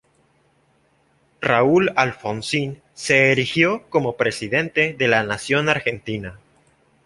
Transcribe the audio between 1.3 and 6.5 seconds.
Raúl Alfonsín se erigió como presidente de la Nación Argentina.